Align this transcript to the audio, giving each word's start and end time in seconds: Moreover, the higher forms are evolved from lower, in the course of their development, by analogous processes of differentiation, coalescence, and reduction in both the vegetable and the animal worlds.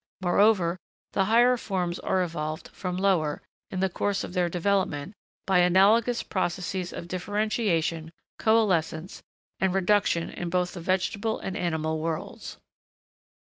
Moreover, 0.19 0.77
the 1.13 1.25
higher 1.25 1.57
forms 1.57 1.99
are 1.99 2.23
evolved 2.23 2.69
from 2.69 2.97
lower, 2.97 3.43
in 3.69 3.81
the 3.81 3.87
course 3.89 4.23
of 4.23 4.33
their 4.33 4.49
development, 4.49 5.13
by 5.45 5.59
analogous 5.59 6.23
processes 6.23 6.91
of 6.91 7.07
differentiation, 7.07 8.11
coalescence, 8.39 9.21
and 9.59 9.75
reduction 9.75 10.31
in 10.31 10.49
both 10.49 10.73
the 10.73 10.81
vegetable 10.81 11.37
and 11.37 11.55
the 11.55 11.59
animal 11.59 11.99
worlds. 11.99 12.57